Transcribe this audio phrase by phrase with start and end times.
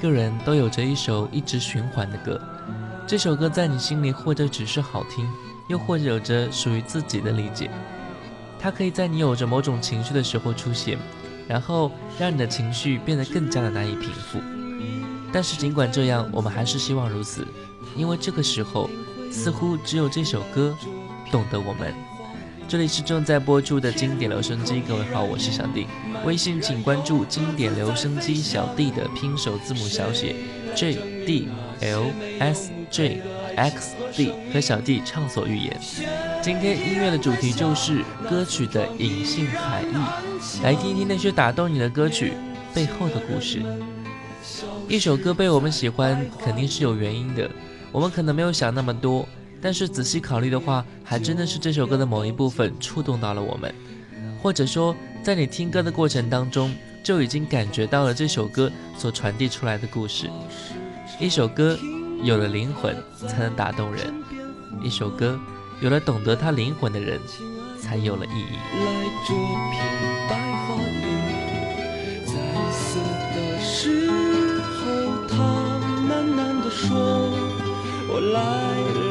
[0.00, 2.40] 个人都有着一首一直循环的歌，
[3.06, 5.28] 这首歌在你心里或者只是好听，
[5.68, 7.70] 又或者有着属于自己的理解。
[8.58, 10.98] 它可以在你有着某种情绪的时候出现。
[11.48, 14.38] 然后让你的情绪变得更加的难以平复，
[15.32, 17.44] 但是尽管这样，我们还是希望如此，
[17.96, 18.88] 因为这个时候
[19.32, 20.72] 似乎只有这首歌
[21.28, 21.92] 懂得我们。
[22.70, 25.88] 这里是正在播出的经典留声机，各位好，我是小弟，
[26.24, 30.36] 微信请关注经典留声机小弟的拼手字母小写
[30.76, 30.94] J
[31.26, 31.48] D
[31.80, 32.04] L
[32.38, 33.22] S J
[33.56, 35.76] X D 和小弟畅所欲言。
[36.40, 42.34] 今天音乐的主题就是歌曲的隐性含义，来听听那些打动你的歌曲
[42.72, 43.64] 背后的故事。
[44.86, 47.50] 一首歌被我们喜欢，肯定是有原因的。
[47.90, 49.28] 我们可能没有想那么多，
[49.60, 53.74] 但是仔细考虑的话，还真的是这首歌的某一部分触动到了我们，
[54.42, 60.30] 或者说，在你听歌的过程当中，就已经感觉到了这首歌所传递出来的故事。
[61.18, 61.78] 一首歌
[62.22, 62.96] 有了灵魂，
[63.28, 64.12] 才能打动人。
[64.82, 65.38] 一首歌。
[65.82, 67.18] 有了懂得他灵魂的人，
[67.80, 68.52] 才有了意义。
[68.84, 68.84] 来
[69.26, 69.32] 这
[69.72, 69.82] 片
[70.28, 70.36] 白
[70.68, 71.08] 桦林，
[72.26, 72.32] 在
[72.70, 73.00] 死
[73.34, 74.10] 的时
[74.76, 74.84] 候，
[75.26, 75.32] 他
[76.06, 76.86] 喃喃地说
[78.12, 78.38] ：“我来
[78.92, 79.09] 了，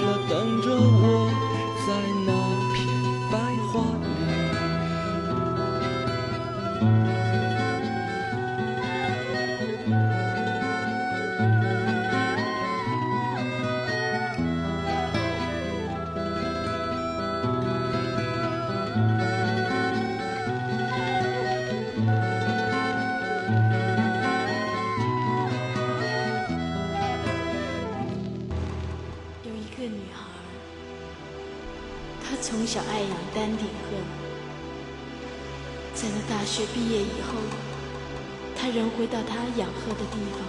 [38.99, 40.41] 回到他养鹤的地方。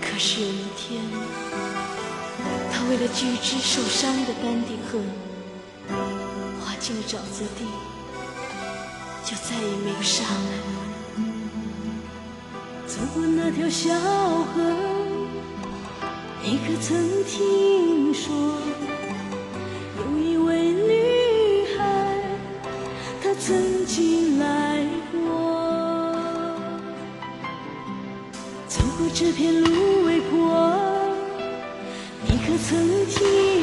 [0.00, 1.00] 可是有一天，
[2.72, 4.98] 他为了救只受伤的丹顶鹤，
[6.60, 7.64] 滑进了沼泽地，
[9.24, 10.50] 就再也没有上来。
[12.88, 14.60] 走过那条小河，
[16.42, 18.34] 你可曾听说？
[29.14, 30.76] 这片芦苇坡，
[32.26, 33.55] 你可曾听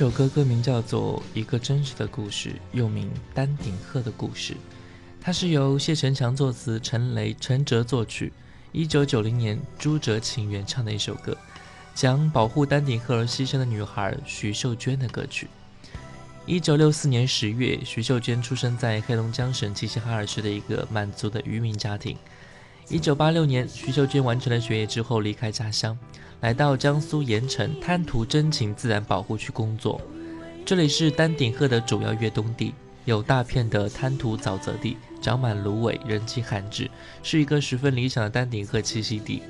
[0.00, 4.54] 这首歌歌名叫做《一个真实的故事》，又名《丹顶鹤的故事》。
[5.20, 8.32] 它是由谢承强作词，陈雷、陈哲作曲，
[8.72, 11.36] 一九九零年朱哲琴原唱的一首歌，
[11.94, 15.48] 讲保护丹顶鹤而牺牲的女孩徐秀娟的歌曲。
[16.46, 22.16] 一九六四年十月，徐秀娟出生在黑龙江省齐齐哈尔市的一个满族的渔民家庭。
[22.88, 25.98] 一九八六年，徐秀娟完成了学业之后，离开家乡。
[26.40, 30.00] 来到江苏盐城滩涂真情自然保护区工作，
[30.64, 36.90] 这里是丹顶鹤的主要越冬地，有大片的滩涂沼泽地，长满芦苇，人迹罕至，
[37.22, 39.42] 是一个十分理想的丹顶鹤栖息地。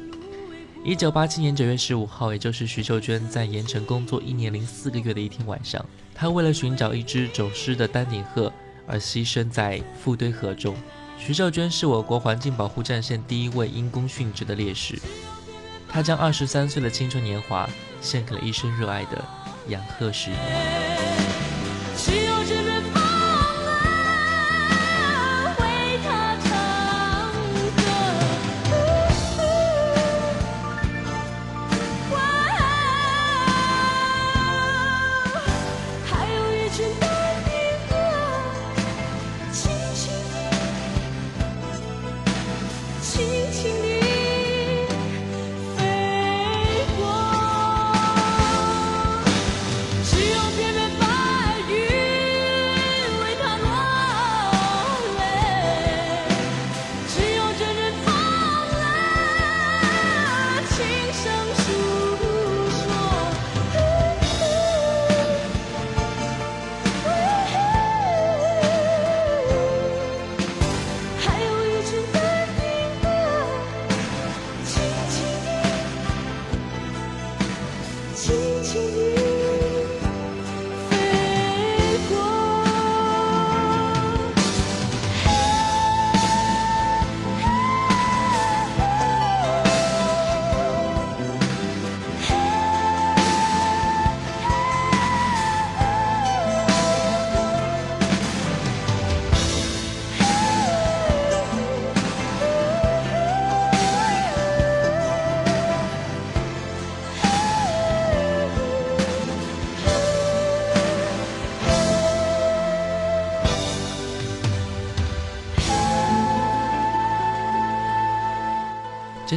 [0.83, 8.53] 一九八七年九月十五号，也就是徐秀娟在盐城工作一年零四个月的一天晚上，她为了寻找一只走失的丹顶鹤
[8.89, 10.75] 而牺牲在富堆河中。
[11.17, 14.99] 徐秀娟是我国环境保护战线第一位因公殉职的烈士。
[15.93, 17.69] 他将二十三岁的青春年华
[18.01, 19.25] 献给了一生热爱的
[19.69, 20.31] 杨鹤石。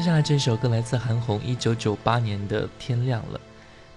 [0.03, 3.39] 接下来这首歌来自韩红，一九九八年的《天亮了》。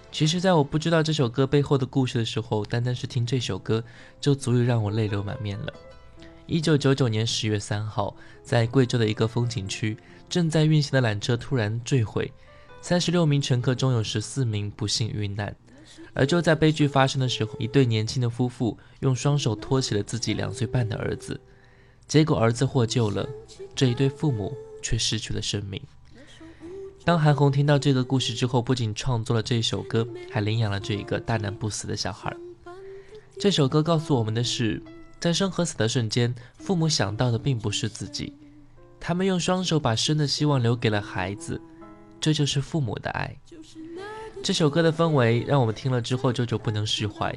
[0.09, 3.83] 其实，在我不知道这首歌背后的故事的时候，单单是听这首歌
[4.21, 5.73] 就足以让我泪流满面了。
[6.45, 9.97] 一九九九年十月三号，在贵州的一个风景区，
[10.29, 12.31] 正在运行的缆车突然坠毁，
[12.79, 15.53] 三十六名乘客中有十四名不幸遇难。
[16.13, 21.37] 而就在悲剧发生的时候，一对年轻的夫妇用双手托起了自己两岁半的儿子，
[22.07, 23.27] 结果儿子获救了，
[23.75, 24.55] 这一对父母。
[24.79, 25.81] 却失去了生命。
[27.07, 32.35] 当韩红听到这个故事之后，不仅创作了这首歌，还领养了这一个大难不死的小孩。
[33.39, 34.83] 这首歌告诉我们的是，
[35.17, 38.33] 在生和死的瞬间，父母想到的并不是自己，
[38.99, 41.61] 他们用双手把生的希望留给了孩子，
[42.19, 43.33] 这就是父母的爱。
[44.43, 47.33] 这首歌的氛围让我们听了之后久久不能释怀，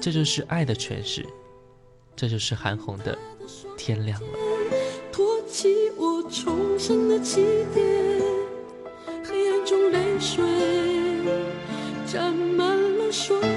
[0.00, 1.22] 这就是爱的诠释，
[2.16, 3.14] 这就是韩红的
[3.76, 4.26] 《天亮了》。
[5.46, 7.44] 起我重生的起
[7.74, 8.31] 点，
[13.22, 13.51] 说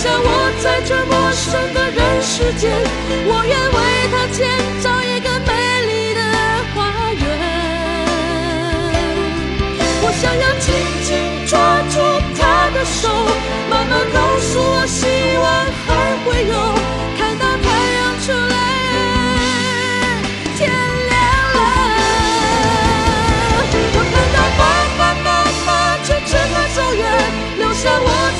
[0.00, 0.28] 下我
[0.64, 2.72] 在这陌生的人世间，
[3.26, 3.78] 我愿为
[4.10, 4.48] 他建
[4.80, 5.52] 造一个美
[5.84, 6.20] 丽的
[6.72, 6.78] 花
[7.12, 7.22] 园。
[10.02, 10.72] 我想要紧
[11.04, 11.52] 紧抓
[11.90, 12.00] 住
[12.34, 12.40] 他
[12.72, 13.12] 的手，
[13.68, 15.04] 慢慢告诉我，希
[15.36, 15.46] 望
[15.84, 16.79] 还会有。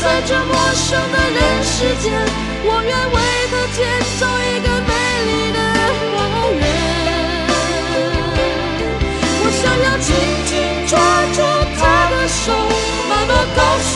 [0.03, 2.11] 在这陌生的人世间，
[2.65, 3.17] 我愿为
[3.51, 3.79] 他建
[4.19, 4.91] 造一个美
[5.29, 5.59] 丽的
[6.11, 6.13] 花
[6.57, 6.63] 园。
[9.43, 10.09] 我想要紧
[10.47, 10.51] 紧
[10.89, 10.91] 抓
[11.37, 11.39] 住
[11.77, 12.43] 他的手，
[13.11, 13.93] 妈妈告诉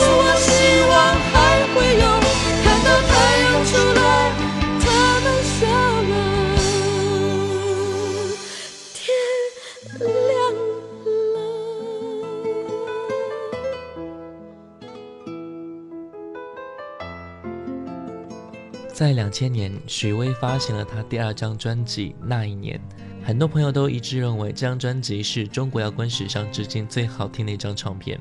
[18.95, 22.79] 在两千年，许巍发行了他第二张专辑《那一年》，
[23.27, 28.21] 很多朋友都一致认为这张专辑是中国摇滚史上至今最好听的一张唱片。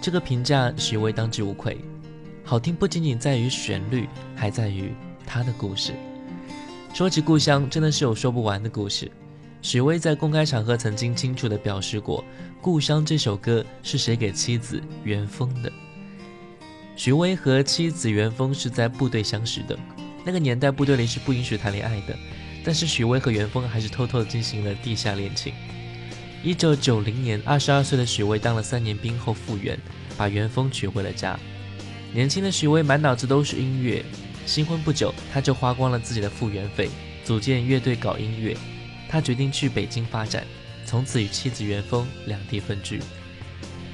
[0.00, 1.76] 这个评价许巍当之无愧。
[2.42, 4.94] 好听不仅仅在于旋律，还在于
[5.26, 5.92] 他的故事。
[6.94, 9.12] 说起故乡，真的是有说不完的故事。
[9.60, 12.22] 许巍在公开场合曾经清楚地表示过，
[12.62, 15.70] 《故乡》这首歌是写给妻子袁峰的。
[17.00, 19.74] 许巍和妻子袁峰是在部队相识的，
[20.22, 22.14] 那个年代部队里是不允许谈恋爱的，
[22.62, 25.54] 但是许巍和袁峰还是偷偷的进行了地下恋情。
[26.42, 29.80] 一九九零年，二十二岁的许巍当了三年兵后复员，
[30.14, 31.40] 把袁峰娶回了家。
[32.12, 34.04] 年轻的许巍满脑子都是音乐，
[34.44, 36.90] 新婚不久他就花光了自己的复员费，
[37.24, 38.54] 组建乐队搞音乐。
[39.08, 40.44] 他决定去北京发展，
[40.84, 43.00] 从此与妻子袁峰两地分居，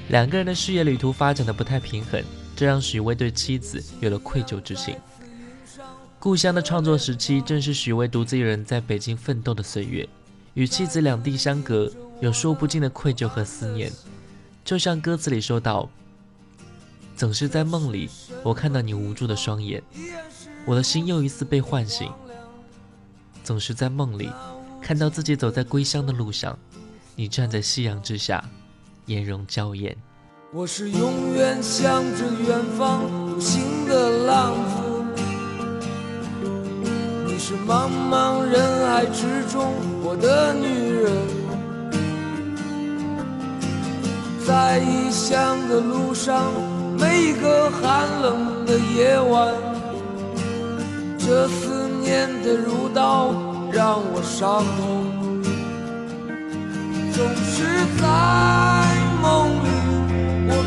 [0.09, 2.21] 两个人的事业旅途发展的不太平衡。
[2.57, 4.97] 这让许巍对妻子有了愧疚之情。
[6.19, 10.09] 故乡的创作时期，正是许巍独自一人在北京奋斗的岁月，
[10.55, 13.93] 与妻子两地相隔，有说不尽的愧疚和思念。
[14.65, 15.89] 就像歌词里说到
[17.15, 18.09] ：“总是在梦里，
[18.43, 19.81] 我看到你无助的双眼，
[20.65, 22.11] 我的心又一次被唤醒。
[23.45, 24.31] 总是在梦里，
[24.81, 26.59] 看到自己走在归乡的路上，
[27.15, 28.43] 你站在夕阳之下，
[29.05, 29.97] 颜容娇艳。”
[30.59, 34.77] 我是永远向着远方独行的浪子，
[37.27, 41.13] 你是茫茫人海之中我的女人，
[44.47, 46.51] 在异乡的路上，
[46.99, 49.53] 每一个寒冷的夜晚，
[51.19, 53.31] 这思念的如刀
[53.71, 55.05] 让我伤痛，
[57.13, 58.07] 总是在
[59.21, 59.66] 梦。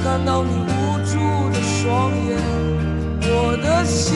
[0.04, 1.14] 看到你无助
[1.52, 2.38] 的双眼，
[3.22, 4.16] 我的心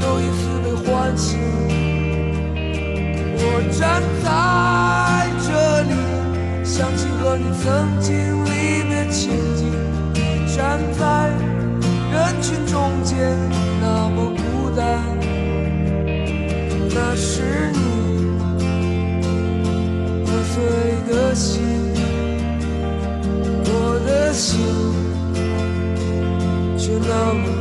[0.00, 1.28] 又一次被唤醒。
[3.42, 3.42] 我
[3.72, 4.28] 站在
[5.46, 5.48] 这
[5.82, 5.92] 里，
[6.64, 8.08] 想起和你曾经
[8.44, 8.48] 离
[8.88, 9.60] 别情景。
[10.14, 10.18] 你
[10.54, 11.30] 站在
[12.12, 13.16] 人群中间，
[13.80, 15.02] 那么孤单，
[16.94, 17.78] 那是你
[24.40, 24.58] 心
[26.78, 27.59] 却那么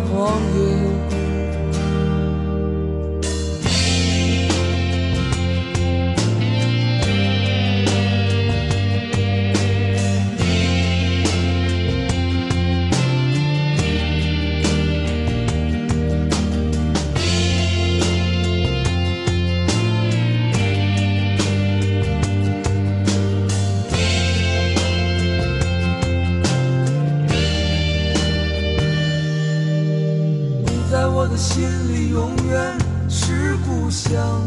[31.29, 32.75] 我的心里永远
[33.07, 34.41] 是故乡。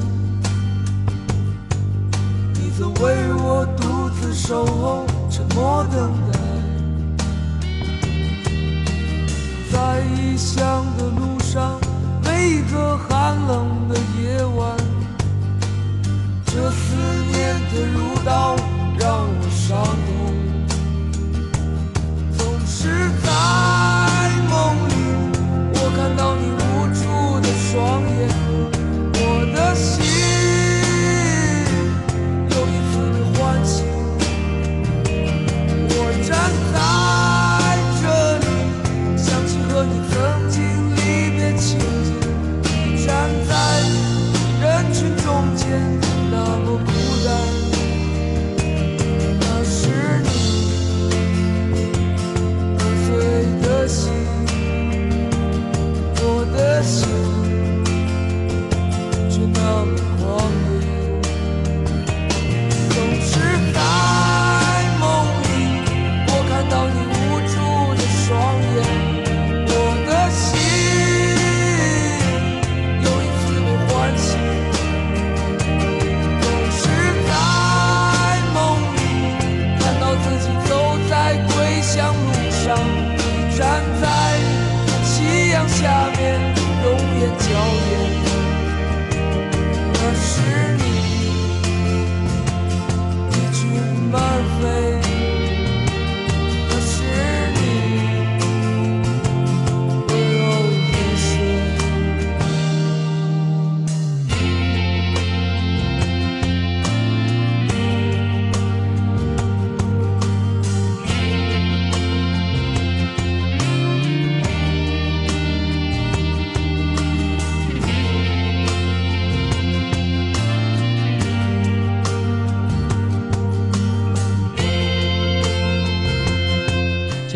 [2.54, 6.40] 你曾为我独自守候，沉默等待，
[9.70, 10.81] 在异乡。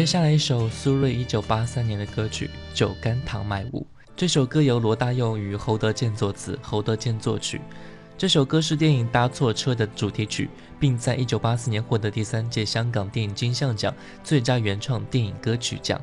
[0.06, 2.48] 接下来一首苏芮一九八三年的歌曲
[2.78, 3.80] 《酒干倘卖无》。
[4.14, 7.60] 这首歌由罗大佑与侯德健作词，侯德健作曲。
[8.16, 10.48] 这首歌是电影《搭错车》的主题曲，
[10.78, 15.98] 并在一九八四年获得第三届香港电影金像奖最佳原创电影歌曲奖。《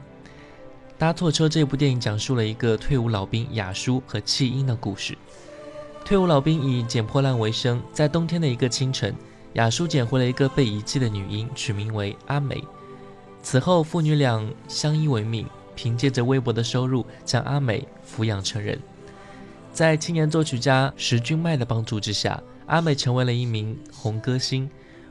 [0.97, 5.17] 搭错车》这部电影讲述了一个退伍老兵雅叔和弃婴的故事。
[6.03, 9.15] 退伍老兵以捡破烂为生，在冬天的一个清晨，
[9.53, 12.61] 雅叔捡回了一个被遗弃的女婴，取名为阿美。
[13.43, 15.45] 此后，父女俩相依为命，
[15.75, 18.79] 凭借着微薄的收入，将阿美抚养成人。
[19.73, 24.69] 在青年作曲家石君迈的帮助之下，阿美成为了一名红歌星。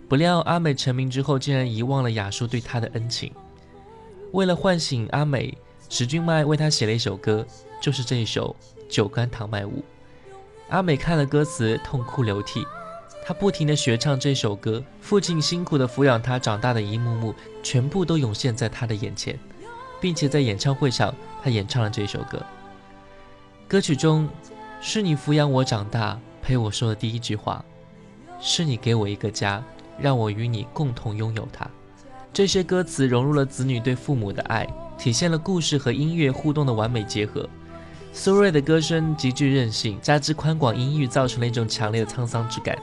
[0.08, 3.30] 不料，阿美成名之后，竟然遗忘了雅叔对她的恩情。
[4.32, 5.56] 为了唤醒阿美，
[5.90, 7.46] 石君迈为她写了一首歌，
[7.82, 8.56] 就是这一首
[8.92, 9.78] 《酒干倘卖无》。
[10.70, 12.64] 阿美看了歌词，痛哭流涕。
[13.24, 17.32] 他不停地学唱这首歌，父亲辛苦地抚养他长大的一幕幕，
[17.62, 19.38] 全部都涌现在他的眼前，
[20.00, 22.42] 并且在演唱会上，他演唱了这首歌。
[23.68, 24.28] 歌曲中，
[24.80, 27.64] 是你抚养我长大，陪我说的第一句话，
[28.40, 29.62] 是你给我一个家，
[30.00, 31.70] 让我与你共同拥有它。
[32.32, 34.66] 这些歌词融入了子女对父母的爱，
[34.98, 37.48] 体现了故事和音乐互动的完美结合。
[38.12, 42.76] 苏芮的歌声极具韧性，加之宽广音域，造成了一种强烈的沧桑之感。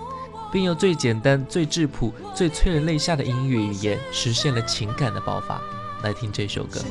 [0.52, 5.62] 并用最简单、最质朴、最催人泪下的音乐语言，实现了情感的爆发。
[6.04, 6.82] 来听这首歌。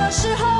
[0.00, 0.59] 的时候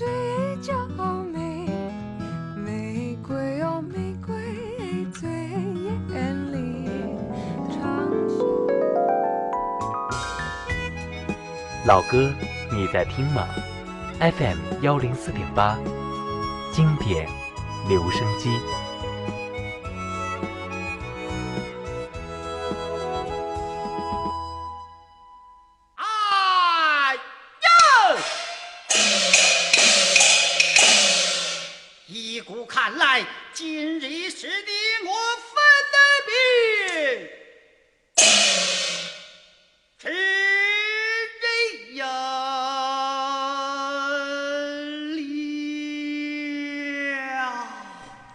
[0.00, 0.08] 最
[0.62, 0.72] 娇
[1.30, 1.68] 美，
[2.56, 4.34] 玫瑰哦玫瑰
[5.12, 5.30] 最
[6.08, 6.88] 艳丽。
[11.84, 12.32] 老歌，
[12.72, 13.46] 你在听吗
[14.20, 15.76] ？FM 幺零四点八，
[16.72, 17.28] 经典
[17.86, 18.48] 留声机。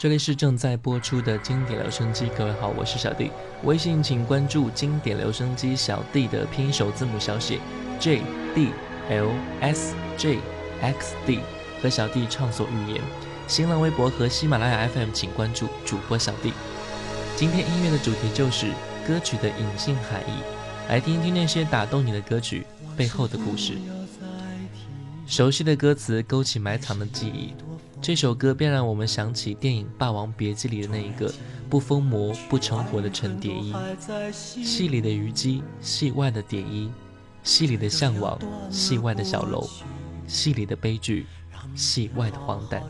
[0.05, 3.31] 这里是正在播出的经典留声机，各位好，我是小弟。
[3.63, 7.59] 微信请关注经典留声机小弟的拼音首字母小写
[7.99, 8.21] J
[8.53, 8.69] D
[9.09, 10.37] L S J
[10.79, 11.39] X D
[11.81, 13.01] 和小弟畅所欲言。
[13.47, 16.53] 新浪微博和喜马拉雅 FM 请关注主播小弟。
[17.35, 18.67] 今天音乐的主题就是
[19.07, 20.43] 歌曲的隐性含义，
[20.87, 22.63] 来听听那些打动你的歌曲
[22.95, 23.73] 背后的故事。
[25.25, 27.55] 熟悉的歌词勾起埋藏的记忆。
[28.05, 31.33] 这首歌便让我们想起电影《霸王别姬》里的那一个
[31.67, 33.73] 不疯魔不成活的陈蝶衣，
[34.31, 36.87] 戏里的虞姬，戏外的蝶衣，
[37.41, 38.37] 戏里的向往，
[38.69, 39.67] 戏外的小楼，
[40.27, 41.25] 戏里的悲剧，
[41.73, 42.83] 戏外的荒诞。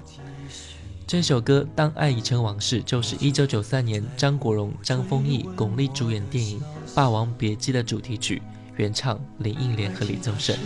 [1.08, 6.60] 这首歌《当爱已成往事》就是1993年张国荣、张丰毅、巩俐主演电影
[6.94, 8.42] 《霸王别姬》的主题曲，
[8.76, 10.58] 原唱林忆莲和李宗盛。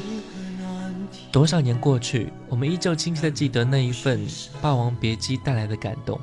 [1.32, 4.28] 多少年过去，我们依旧清晰地记得那一份
[4.62, 6.20] 《霸王别姬》带来的感动，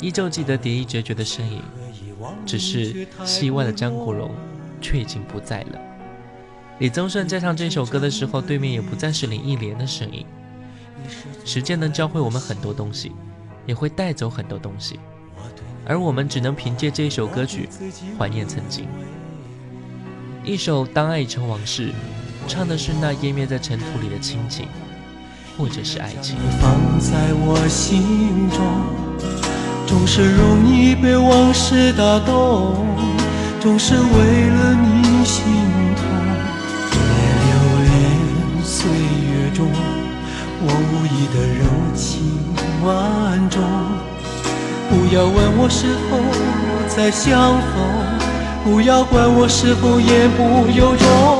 [0.00, 1.60] 依旧记得蝶衣决绝的身影。
[2.46, 4.30] 只是戏外的张国荣
[4.80, 5.80] 却已经不在了。
[6.78, 10.24] 李宗盛在唱这首歌的时候，对面也不再是林忆莲的身影。
[11.44, 13.10] 时间能教会我们很多东西，
[13.66, 15.00] 也会带走很多东西，
[15.84, 17.68] 而我们只能凭借这一首歌曲
[18.16, 18.86] 怀念曾经。
[20.44, 21.88] 一首《当爱已成往事》。
[22.50, 24.66] 唱的是那湮灭在尘土里的亲情，
[25.56, 26.34] 或者是爱情。
[26.60, 28.58] 放在我心中，
[29.86, 32.74] 总是容易被往事打动，
[33.60, 35.44] 总是为了你心
[35.94, 36.02] 痛。
[36.90, 36.98] 别
[37.46, 37.52] 留
[37.86, 37.88] 恋
[38.64, 39.70] 岁月中
[40.60, 41.62] 我无意的柔
[41.94, 42.34] 情
[42.84, 43.62] 万种。
[44.90, 46.18] 不要问我是否
[46.88, 47.78] 再相逢，
[48.64, 51.39] 不要管我是否言不由衷。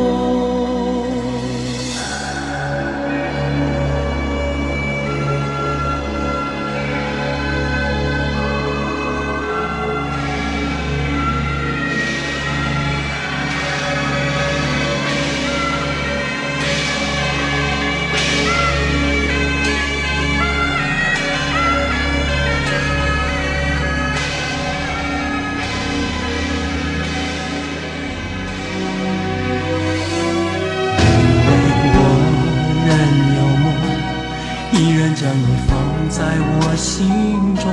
[37.01, 37.65] 心中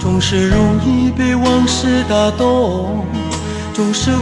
[0.00, 3.04] 总是容易被往事打动，
[3.74, 4.16] 总是为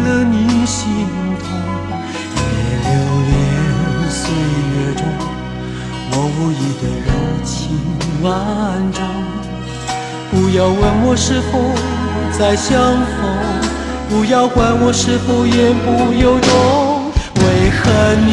[0.00, 1.06] 了你心
[1.38, 1.46] 痛。
[2.34, 2.42] 别
[2.82, 2.90] 留
[3.28, 3.30] 恋
[4.10, 4.32] 岁
[4.74, 5.06] 月中
[6.10, 6.16] 我
[6.50, 7.08] 谊的柔
[7.44, 7.54] 情
[8.24, 8.26] 万
[8.92, 8.98] 种。
[10.32, 11.60] 不要问我是否
[12.36, 13.22] 再相逢，
[14.10, 16.50] 不要管我是否言不由衷。
[17.36, 17.84] 为何
[18.26, 18.32] 你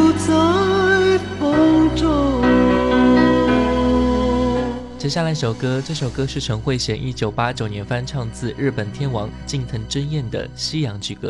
[5.01, 11.27] 接下来一首歌，这首歌是陈慧娴一九八九年翻唱自日本天王近藤真彦的《西洋之歌》。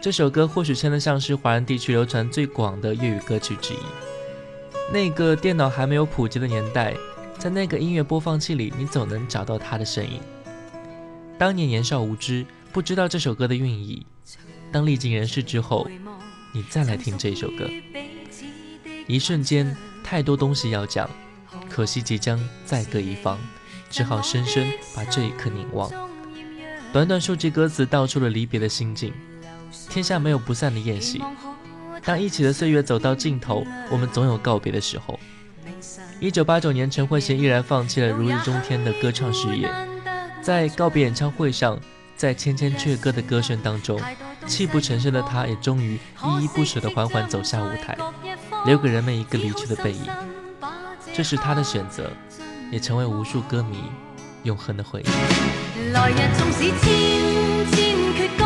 [0.00, 3.78] 这首歌或许称得上是华人地区流传最广的粤语歌曲之一。
[4.92, 6.94] 那个电脑还没有普及的年代，
[7.40, 10.20] 在那个音乐播放器里，你总能找到他的身影。
[11.36, 14.06] 当年年少无知，不知道这首歌的寓意。
[14.70, 15.88] 当历尽人世之后，
[16.52, 17.68] 你再来听这首歌，
[19.08, 21.10] 一瞬间太多东西要讲，
[21.70, 23.38] 可惜即将再各一方，
[23.90, 25.90] 只好深深把这一刻凝望。
[26.92, 29.12] 短短数句歌词道出了离别的心境。
[29.88, 31.22] 天下没有不散的宴席，
[32.04, 35.18] 当一起的岁月走到尽头，我们总有告别的时候。
[36.20, 39.68] 一九八九年，陈慧娴毅然放弃了如日中天的歌唱事业，
[40.42, 41.80] 在告别演唱会上，
[42.16, 44.00] 在千千阙歌的歌声当中，
[44.46, 47.96] 泣不成声的她，也终于依依不舍地缓缓走下舞台，
[48.66, 50.00] 留给人们一个离去的背影。
[51.14, 52.10] 这是他的选择，
[52.70, 53.84] 也成为无数歌迷
[54.44, 55.92] 永恒的回忆。
[55.92, 56.80] 来日纵使千
[57.70, 58.44] 千阙歌。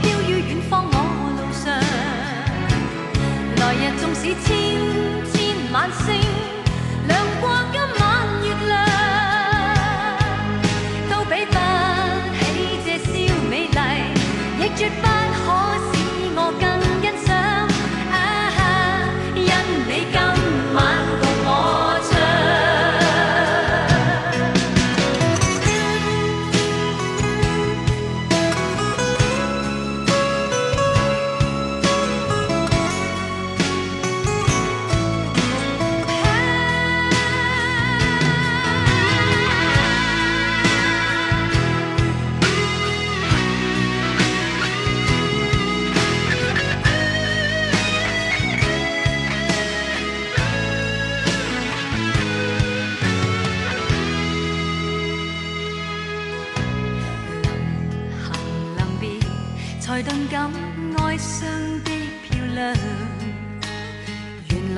[0.00, 0.94] 飘于远方我
[1.36, 1.78] 路上
[3.58, 4.48] 来日纵使千
[5.30, 5.36] 千
[5.70, 6.06] 晚星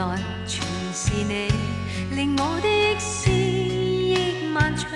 [0.01, 1.53] 来全是你
[2.17, 4.89] 令我的思忆漫长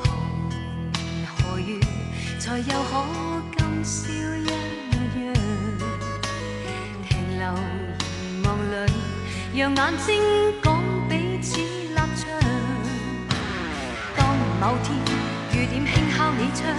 [0.00, 0.08] 何
[0.48, 1.80] 年何月
[2.38, 3.04] 才又可
[3.58, 5.34] 今宵一样
[7.08, 7.52] 停留
[8.22, 8.92] 凝望里
[9.56, 10.22] 让眼睛
[10.62, 12.30] 讲彼此立场
[14.16, 14.96] 当某天
[15.52, 16.72] 雨点轻敲你窗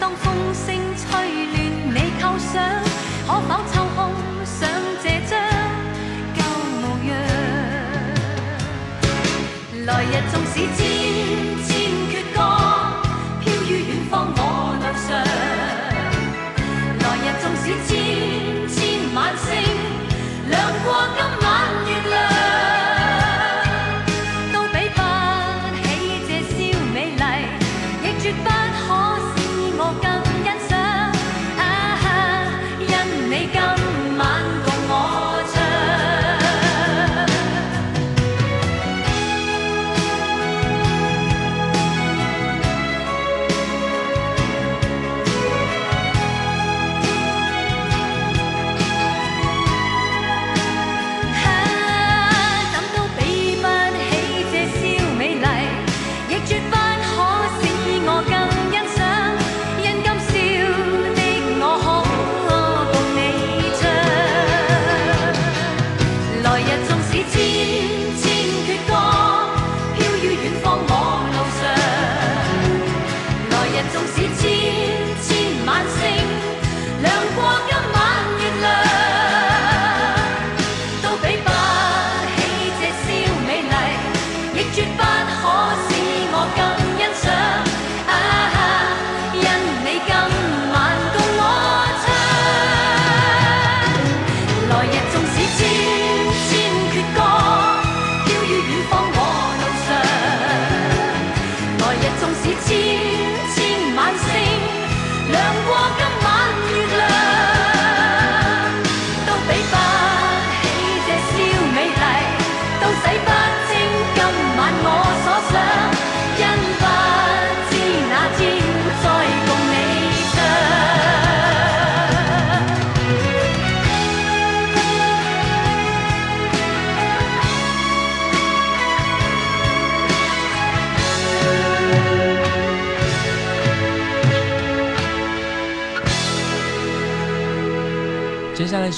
[0.00, 2.82] 当风声吹乱你构想
[3.28, 4.12] 可否抽空
[4.44, 4.68] 想
[5.04, 5.57] 这张
[9.88, 11.97] 来日纵使千千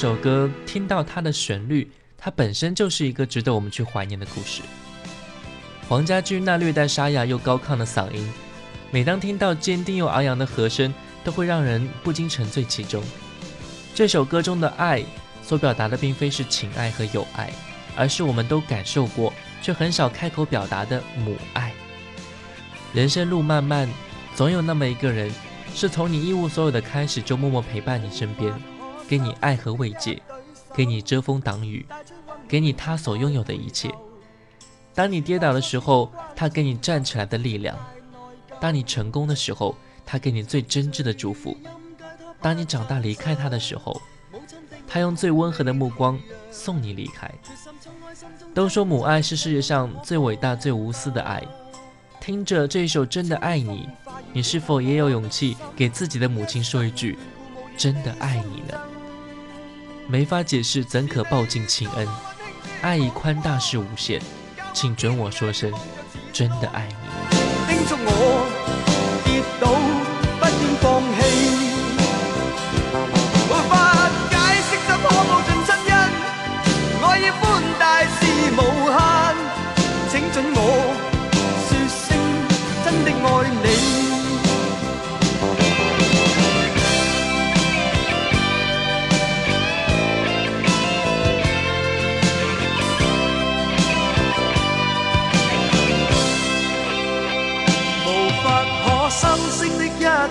[0.01, 1.87] 首歌，听到它的旋律，
[2.17, 4.63] 它本身就是一个值得我们去怀念的故事。
[5.87, 8.27] 黄家驹那略带沙哑又高亢的嗓音，
[8.89, 10.91] 每当听到坚定又昂扬的和声，
[11.23, 13.03] 都会让人不禁沉醉其中。
[13.93, 15.05] 这首歌中的爱，
[15.43, 17.53] 所表达的并非是情爱和友爱，
[17.95, 21.71] 而是我们都感受过却很少开口表达的母爱。
[22.91, 23.87] 人生路漫漫，
[24.33, 25.31] 总有那么一个人，
[25.75, 28.51] 是从你一无所有的开始就默默陪伴你身边，
[29.11, 30.21] 给你爱和慰藉，
[30.73, 31.85] 给你遮风挡雨，
[32.47, 33.93] 给你他所拥有的一切。
[34.95, 37.75] 当你跌倒的时候，他给你站起来的力量；
[38.61, 41.57] 当你成功的时候，他给你最真挚的祝福；
[42.39, 44.01] 当你长大离开他的时候，
[44.87, 46.17] 他用最温和的目光
[46.49, 47.29] 送你离开。
[48.53, 51.43] 都说母爱是世界上最伟大、最无私的爱。
[52.21, 53.89] 听着这一首《真的爱你》，
[54.31, 57.19] 你是否也有勇气给自己的母亲说一句
[57.75, 58.81] “真的爱你”呢？
[60.07, 62.07] 没法解释，怎可报尽情恩？
[62.81, 64.21] 爱已宽大是无限。
[64.73, 65.71] 请准我说声，
[66.31, 68.10] 真的爱你。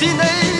[0.00, 0.59] she named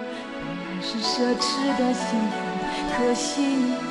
[0.81, 2.35] 是奢侈的幸福，
[2.97, 3.90] 可惜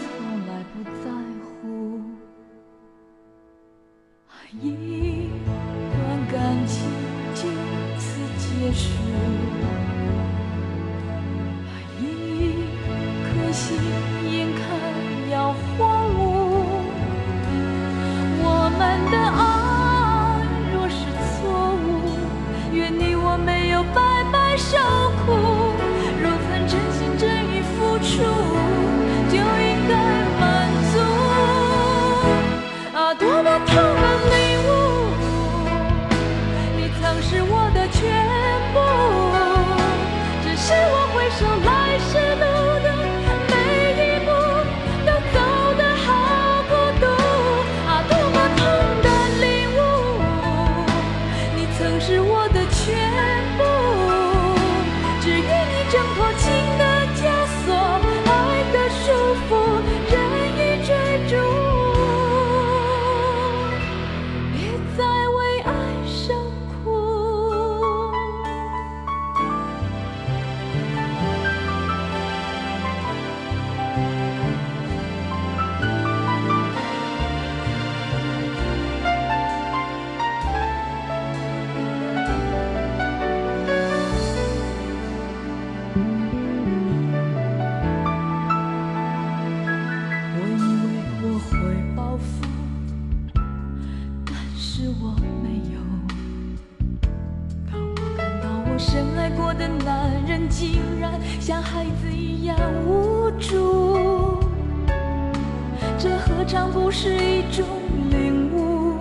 [106.41, 107.67] 何尝不是一种
[108.09, 108.97] 领悟？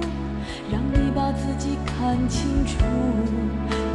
[0.69, 2.75] 让你把自己看清楚，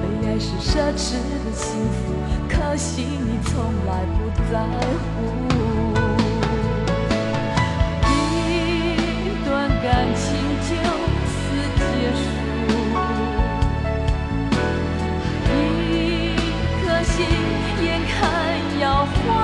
[0.01, 1.13] 被爱是奢侈
[1.45, 2.15] 的幸福，
[2.49, 4.65] 可惜你从来不在
[4.97, 5.05] 乎。
[8.09, 8.11] 一
[9.45, 10.25] 段感情
[10.63, 10.73] 就
[11.29, 11.37] 此
[11.77, 11.85] 结
[12.17, 12.25] 束，
[15.53, 15.53] 一
[16.81, 17.13] 颗心
[17.85, 18.11] 眼看
[18.81, 19.44] 要荒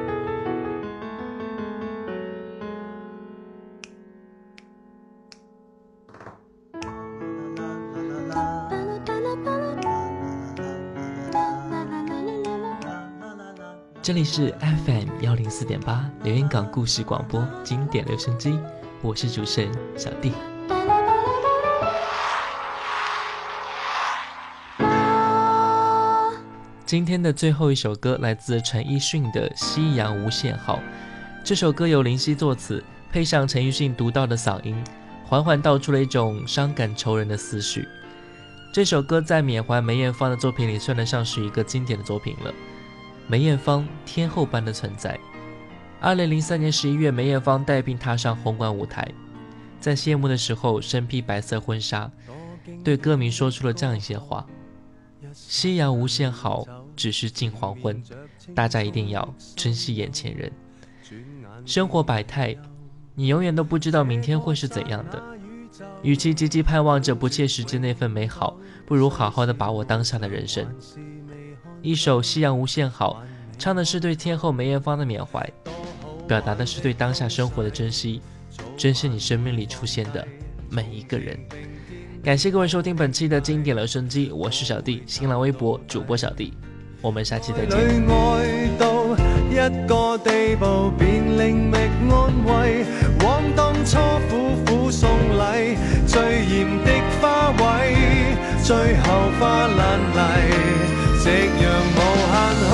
[14.03, 18.57] 这里是 FM 幺零四点八连云港故事广播经典留声机，
[18.99, 20.31] 我是主持人小弟。
[26.83, 30.77] 今天的最后一首歌来自陈奕迅的《夕阳无限好》，
[31.43, 34.75] 这首歌由林夕作词，配上陈奕迅独到的嗓音，
[35.23, 37.87] 缓缓道出了一种伤感愁人的思绪。
[38.73, 42.51] 这首歌在缅怀梅艳芳的作品里，算得上是一个经典的作品了。
[43.31, 45.17] 梅艳芳天后般的存在。
[46.01, 49.09] 二零零三年十一月，梅艳芳带病踏上红馆舞台，
[49.79, 52.11] 在谢幕的时候，身披白色婚纱，
[52.83, 54.45] 对歌迷说出了这样一些话
[55.31, 58.03] ：“夕阳无限好，只是近黄昏，
[58.53, 60.51] 大家一定要珍惜眼前人。
[61.65, 62.53] 生活百态，
[63.15, 65.23] 你永远都不知道明天会是怎样的。
[66.03, 70.67] 与其积极盼望着不切实际那份美好，不如好好的把握当下的人生。”
[71.81, 73.23] 一首《夕阳无限好》，
[73.59, 75.49] 唱的是对天后梅艳芳的缅怀，
[76.27, 78.21] 表达的是对当下生活的珍惜，
[78.77, 80.25] 珍惜你生命里出现的
[80.69, 81.37] 每一个人。
[82.23, 86.53] 感谢各位收听本期的经典留声机，我是小弟，新浪微博主播小弟，
[87.01, 87.79] 我们下期再见。
[101.23, 101.63] 夕阳
[101.95, 101.99] 无
[102.31, 102.33] 限
[102.71, 102.73] 好，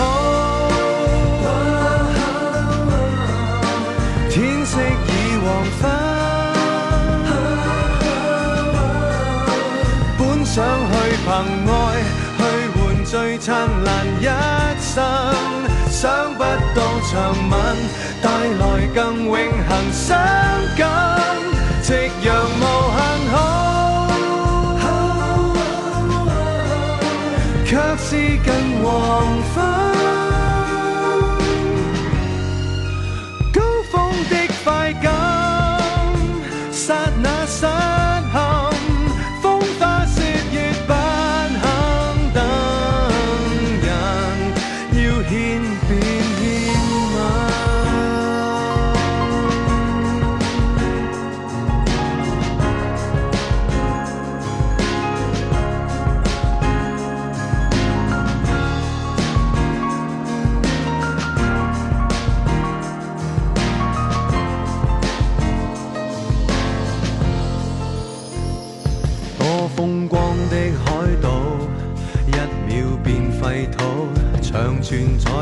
[4.29, 5.11] 天色已
[5.43, 5.45] 黄
[5.81, 5.83] 昏，
[10.17, 10.93] 本想去
[11.25, 11.27] 凭
[11.67, 11.75] 爱
[12.37, 12.41] 去
[12.71, 13.47] 换最灿
[13.83, 13.87] 烂
[14.21, 14.23] 一
[14.79, 15.03] 生，
[15.89, 16.39] 想不
[16.73, 16.79] 到
[17.11, 17.15] 长
[17.49, 17.53] 吻
[18.21, 18.63] 带来
[18.95, 19.35] 更永
[19.67, 20.17] 恒伤
[20.77, 20.87] 感，
[21.83, 21.93] 夕
[22.23, 22.63] 阳无
[22.95, 22.97] 限
[23.33, 23.66] 好。
[27.67, 29.86] 却是近黄昏，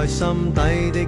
[0.08, 1.05] 心底的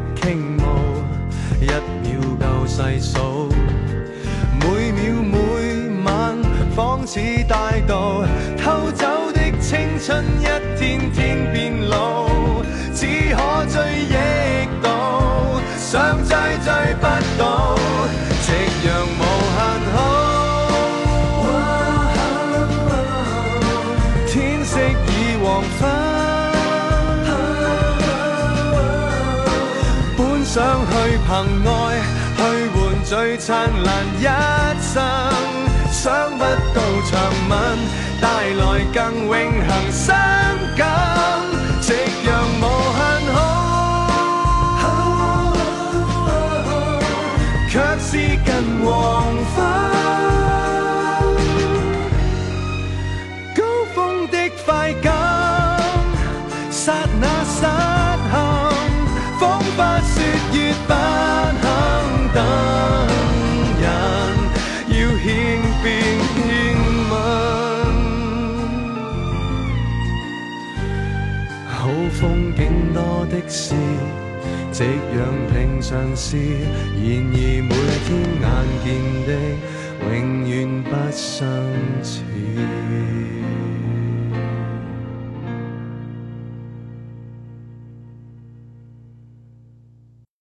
[31.28, 31.70] 凭爱
[32.38, 34.24] 去换最灿烂一
[34.82, 35.04] 生，
[35.92, 36.40] 想不
[36.74, 36.80] 到
[37.12, 37.14] 长
[37.50, 37.52] 吻
[38.22, 38.26] 带
[38.56, 38.64] 来
[38.94, 38.96] 更
[39.28, 39.34] 永
[39.68, 40.16] 恒伤
[40.78, 40.88] 感，
[41.82, 41.94] 夕
[42.26, 42.30] 阳
[42.62, 42.64] 无
[42.96, 43.00] 限
[43.34, 43.38] 好，
[47.70, 48.12] 却是
[48.46, 48.50] 近
[48.86, 48.88] 黄
[49.54, 49.58] 昏，
[74.78, 75.20] 夕阳
[75.52, 76.38] 平常事。
[76.38, 77.74] 然而每
[78.06, 78.14] 天
[78.44, 78.46] 眼
[78.84, 78.86] 见
[79.26, 79.30] 的，
[80.06, 80.54] 永远
[80.84, 81.50] 不相
[82.04, 82.22] 似。